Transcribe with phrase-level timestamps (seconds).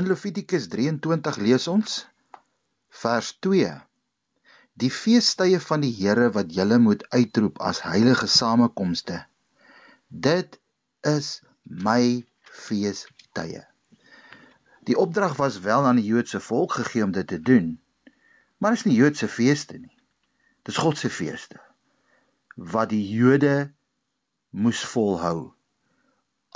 [0.00, 1.94] In Levitikus 23 lees ons
[3.02, 3.72] vers 2:
[4.80, 9.18] Die feestydde van die Here wat julle moet uitroep as heilige samekomste.
[10.08, 10.56] Dit
[11.04, 11.28] is
[11.84, 12.24] my
[12.62, 13.66] feestydde.
[14.88, 17.74] Die opdrag was wel aan die Joodse volk gegee om dit te doen.
[18.56, 19.96] Maar is nie Joodse feeste nie.
[20.64, 21.60] Dis God se feeste
[22.56, 23.68] wat die Jode
[24.48, 25.52] moes volhou.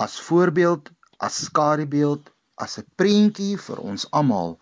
[0.00, 4.58] As voorbeeld, as skadubeeld, as 'n prentjie vir ons almal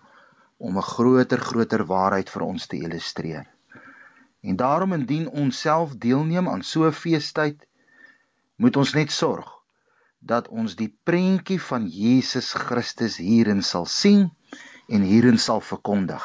[0.57, 3.47] om 'n groter groter waarheid vir ons te illustreer.
[4.43, 7.67] En daarom indien ons self deelneem aan so 'n feestyd,
[8.57, 9.49] moet ons net sorg
[10.19, 14.31] dat ons die prentjie van Jesus Christus hierin sal sien
[14.89, 16.25] en hierin sal verkondig.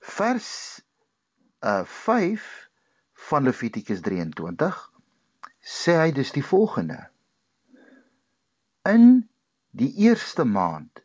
[0.00, 0.80] Vers
[1.60, 2.68] uh 5
[3.30, 4.78] van Levitikus 23
[5.60, 6.98] sê hy dis die volgende.
[8.88, 9.28] In
[9.70, 11.02] die eerste maand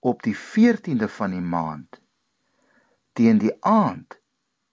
[0.00, 2.00] op die 14de van die maand
[3.12, 4.18] teen die aand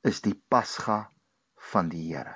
[0.02, 1.10] is die Pasga
[1.72, 2.36] van die Here.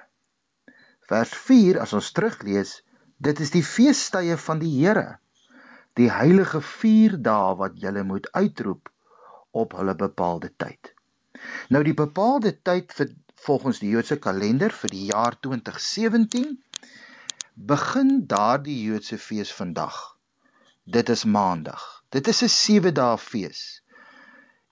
[1.09, 2.79] Vers 4 as ons teruglees
[3.17, 5.19] Dit is die feestydde van die Here,
[5.95, 8.91] die heilige 4 dae wat julle moet uitroep
[9.55, 10.91] op hulle bepaalde tyd.
[11.71, 13.13] Nou die bepaalde tyd vir
[13.45, 16.57] volgens die Joodse kalender vir die jaar 2017
[17.55, 20.14] begin daardie Joodse fees vandag.
[20.87, 22.03] Dit is Maandag.
[22.09, 23.81] Dit is 'n 7 dae fees.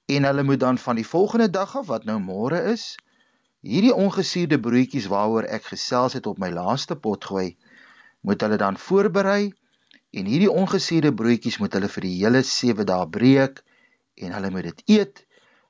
[0.05, 2.95] En hulle moet dan van die volgende dag af wat nou môre is,
[3.59, 7.57] hierdie ongesuurde broodjies waaroor ek gesels het op my laaste pot gooi,
[8.21, 9.53] moet hulle dan voorberei
[10.09, 13.63] en hierdie ongesuurde broodjies moet hulle vir die hele 7 dae breek
[14.13, 15.25] en hulle moet dit eet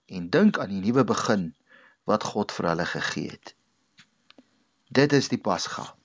[0.06, 1.56] en dink aan die nuwe begin
[2.04, 3.56] wat God vir hulle gegee het.
[4.92, 5.96] Dit is die Pasga.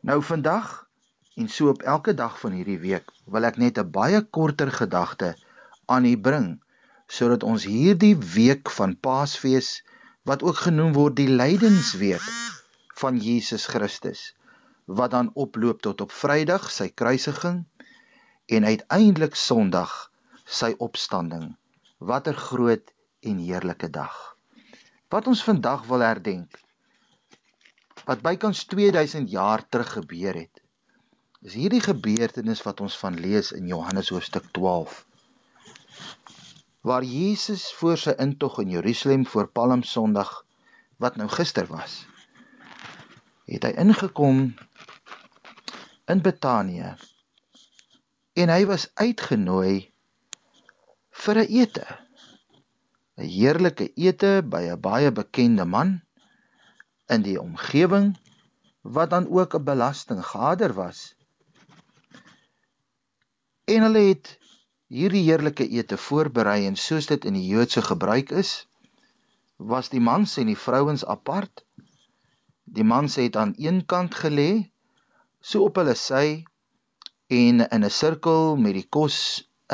[0.00, 0.86] Nou vandag
[1.36, 5.34] en so op elke dag van hierdie week wil ek net 'n baie korter gedagte
[5.94, 6.48] aan u bring
[7.18, 9.82] sodat ons hierdie week van Paasfees
[10.28, 12.28] wat ook genoem word die lydensweek
[13.02, 14.22] van Jesus Christus
[14.86, 17.64] wat dan oploop tot op Vrydag sy kruisiging
[18.46, 19.92] en uiteindelik Sondag
[20.44, 21.56] sy opstanding.
[21.98, 22.92] Watter groot
[23.22, 24.14] en heerlike dag.
[25.08, 26.58] Wat ons vandag wil herdenk
[28.04, 30.61] wat bykans 2000 jaar terug gebeur het.
[31.42, 34.92] Is hierdie gebeurtenis wat ons van lees in Johannes hoofstuk 12.
[36.86, 40.30] Waar Jesus voor sy intog in Jerusalem voor Palm Sondag
[41.02, 41.96] wat nou gister was,
[43.50, 44.38] het hy ingekom
[46.14, 46.92] in Betanië
[48.38, 49.90] en hy was uitgenooi
[51.24, 51.86] vir 'n ete.
[53.18, 55.90] 'n Heerlike ete by 'n baie bekende man
[57.10, 58.14] in die omgewing
[58.82, 61.02] wat dan ook 'n belastinggader was.
[63.72, 64.28] En hulle het
[64.92, 68.50] hierdie heerlike ete voorberei en soos dit in die Joodse gebruik is,
[69.72, 71.62] was die mans en die vrouens apart.
[72.78, 74.50] Die mans het aan een kant gelê
[75.40, 76.44] so op hulle sy
[77.36, 79.16] en in 'n sirkel met die kos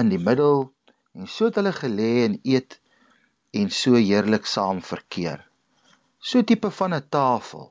[0.02, 0.68] in die middel
[1.14, 2.78] en so het hulle gelê en eet
[3.62, 5.42] en so heerlik saam verkeer.
[6.20, 7.66] So tipe van 'n tafel.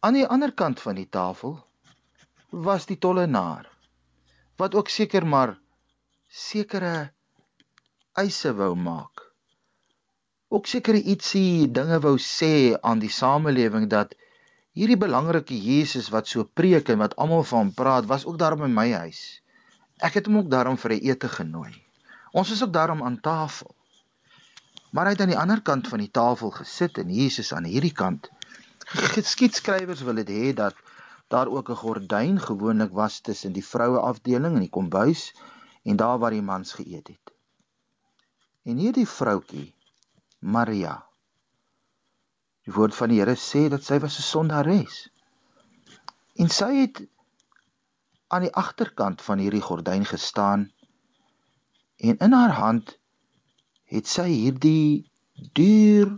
[0.00, 1.58] Aan die ander kant van die tafel
[2.50, 3.77] was die tollenaar
[4.58, 5.54] wat ook seker maar
[6.28, 7.10] sekere
[8.18, 9.22] eise wou maak.
[10.48, 14.14] Ook sekere ietsie dinge wou sê aan die samelewing dat
[14.78, 18.68] hierdie belangrike Jesus wat so preek en wat almal van praat, was ook daar by
[18.70, 19.42] my huis.
[19.98, 21.74] Ek het hom ook daarom vir 'n ete genooi.
[22.32, 23.74] Ons is ook daarom aan tafel.
[24.90, 27.92] Maar hy het aan die ander kant van die tafel gesit en Jesus aan hierdie
[27.92, 28.30] kant.
[29.14, 30.74] Geskiedskrywers wil dit hê dat
[31.28, 35.34] daar ook 'n gordyn gewoonlik was tussen die vroue afdeling en die kombuis
[35.82, 37.34] en daar waar die mans geëet het.
[38.62, 39.74] En hierdie vroutkie
[40.38, 41.08] Maria
[42.68, 44.96] Die woord van die Here sê dat sy was 'n sondares.
[46.36, 46.98] En sy het
[48.28, 50.66] aan die agterkant van hierdie gordyn gestaan
[51.96, 52.92] en in haar hand
[53.94, 55.08] het sy hierdie
[55.56, 56.12] duur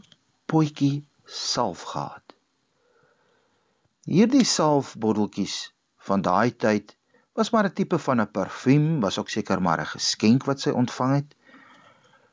[0.50, 2.29] potjie salf gehad.
[4.10, 5.56] Hierdie salfbotteltjies
[6.06, 6.96] van daai tyd
[7.38, 10.70] was maar 'n tipe van 'n parfuum, was ook seker maar 'n geskenk wat sy
[10.70, 11.36] ontvang het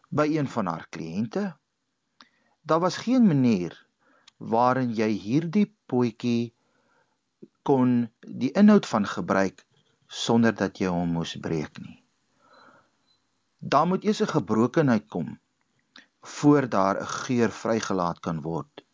[0.10, 1.44] by een van haar kliënte.
[2.62, 3.76] Daar was geen manier
[4.38, 6.56] waarin jy hierdie potjie
[7.62, 8.10] kon
[8.42, 9.66] die inhoud van gebruik
[10.08, 12.04] sonder dat jy hom moes breek nie.
[13.60, 15.40] Daar moet eers 'n gebrokenheid kom
[16.22, 18.86] voor daar 'n geur vrygelaat kan word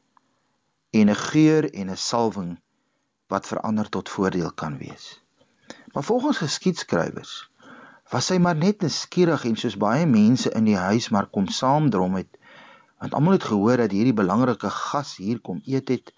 [0.92, 2.63] en 'n geur en 'n salwing
[3.28, 5.24] wat verander tot voordeel kan wees.
[5.94, 7.52] Maar volgens geskiedskrywers
[8.14, 12.18] was sy maar net nuuskierig en soos baie mense in die huis maar kom saamdrom
[12.20, 12.40] het
[13.02, 16.12] want almal het gehoor dat hierdie belangrike gas hier kom eet het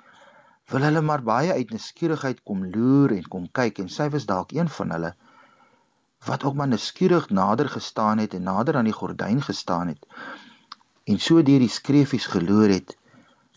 [0.74, 4.52] wil hulle maar baie uit nuuskierigheid kom loer en kom kyk en sy was dalk
[4.58, 5.14] een van hulle
[6.28, 10.08] wat ook maar nuuskierig nader gestaan het en nader aan die gordyn gestaan het
[11.14, 12.98] en so deur die skreefies geloer het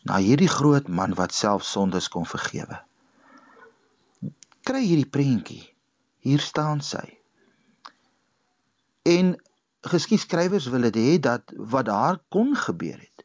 [0.05, 2.85] na hierdie groot man wat self sondes kon vergewe
[4.69, 5.63] kry hierdie prentjie.
[6.21, 7.07] Hier staan sy.
[9.09, 9.37] En
[9.89, 13.25] geskiedskrywers wil dit hê dat wat daar kon gebeur het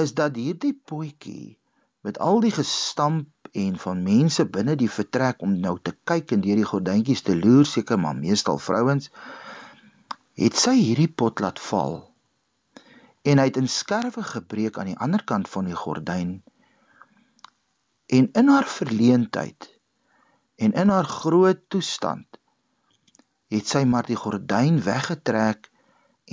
[0.00, 1.58] is dat hierdie potjie
[2.06, 6.42] met al die gestamp en van mense binne die vertrek om nou te kyk en
[6.42, 9.10] deur die gordyntjies te loer seker maar meestal vrouens
[10.40, 12.00] het sy hierdie pot laat val.
[13.22, 16.40] En hy het in skerwe gebreek aan die ander kant van die gordyn.
[18.10, 19.70] En in haar verleentheid
[20.64, 22.40] en in haar groot toestand
[23.54, 25.68] het sy maar die gordyn weggetrek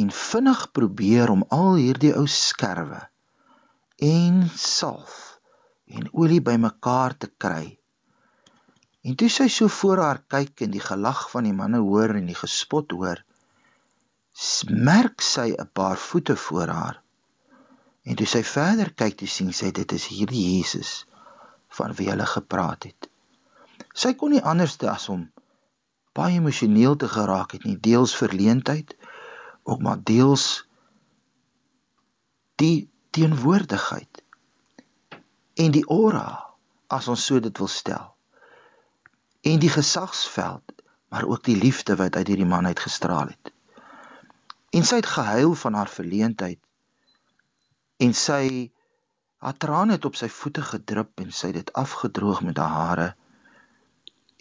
[0.02, 3.02] en vinnig probeer om al hierdie ou skerwe
[4.02, 5.18] en salf
[5.92, 7.78] en olie bymekaar te kry.
[9.06, 12.30] En toe sy so voor haar kyk en die gelag van die manne hoor en
[12.30, 13.22] die gespot hoor,
[14.90, 17.02] merk sy 'n paar voete voor haar.
[18.06, 21.06] En toe sy verder kyk, toe sien sy dit is hierdie Jesus
[21.78, 23.11] van wie hulle gepraat het.
[23.94, 25.28] Sy kon nie anders as om
[26.18, 28.96] baie emosioneel te geraak het nie, deels verleentheid,
[29.64, 30.66] ook maar deels
[32.60, 34.24] die teenwoordigheid
[35.56, 36.56] en die aura
[36.92, 38.12] as ons so dit wil stel
[39.42, 40.72] en die gesagsveld
[41.12, 43.52] maar ook die liefde wat uit hierdie man uitgestraal het.
[44.72, 46.60] En sy het gehuil van haar verleentheid
[48.00, 48.72] en sy
[49.44, 53.08] haar trane het op sy voete gedrup en sy het dit afgedroog met haar hare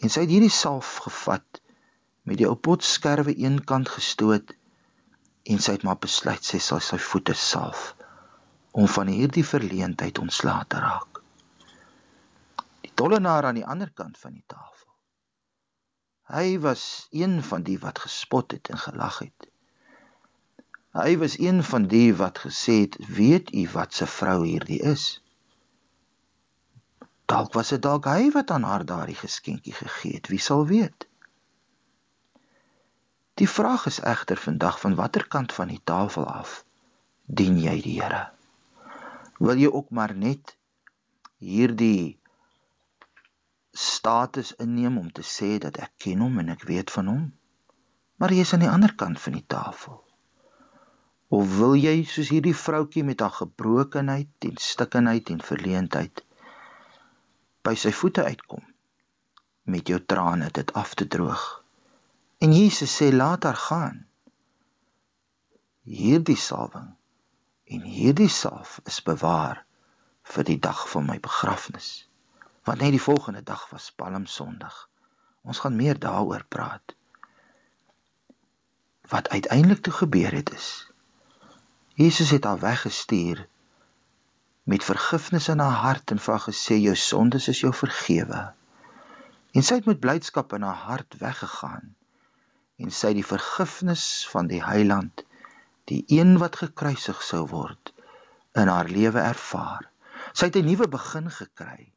[0.00, 1.60] en sy het hierdie salf gevat
[2.28, 4.54] met die ou potskerwe eenkant gestoot
[5.52, 7.90] en sy het maar besluit sy sal sy voete salf
[8.72, 11.22] om van hierdie verleentheid ontslae te raak.
[12.84, 14.86] Die tollenaar aan die ander kant van die tafel.
[16.30, 19.48] Hy was een van die wat gespot het en gelag het.
[20.94, 25.20] Hy was een van die wat gesê het, "Weet u wat se vrou hierdie is?"
[27.30, 31.06] Dalk was dit dalk hy wat aan haar daardie geskenkie gegee het, wie sal weet?
[33.38, 36.60] Die vraag is egter vandag van watter kant van die tafel af
[37.24, 38.28] dien jy die Here?
[39.40, 40.52] wil jy ook maar net
[41.40, 42.18] hierdie
[43.72, 47.22] status inneem om te sê dat ek ken hom en ek weet van hom
[48.20, 49.96] maar jy is aan die ander kant van die tafel
[51.38, 56.24] of wil jy soos hierdie vroutjie met haar gebrokenheid en stikkenheid en verleentheid
[57.66, 58.64] by sy voete uitkom
[59.70, 61.48] met jou trane dit af te droog
[62.38, 63.98] en Jesus sê laat haar gaan
[65.84, 66.92] hierdie salwing
[67.70, 69.64] en hierdie salf is bewaar
[70.34, 71.90] vir die dag van my begrafnis.
[72.66, 74.88] Want net die volgende dag was Palm Sondag.
[75.42, 76.94] Ons gaan meer daaroor praat.
[79.08, 80.68] Wat uiteindelik toe gebeur het is
[81.94, 83.48] Jesus het haar weggestuur
[84.62, 88.42] met vergifnis in haar hart en vir haar gesê jou sondes is jou vergewe.
[89.52, 91.94] En sy het met blydskap in haar hart weggegaan
[92.80, 95.24] en sy het die vergifnis van die Heiland
[95.90, 97.92] die een wat gekruisig sou word
[98.58, 99.88] in haar lewe ervaar.
[100.32, 101.92] Sy het 'n nuwe begin gekry.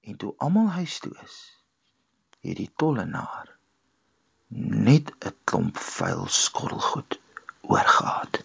[0.00, 1.36] En toe almal huis toe is,
[2.40, 3.50] het die tollenaar
[4.88, 7.20] net 'n klomp vuil skottelgoed
[7.60, 8.42] oorgehad.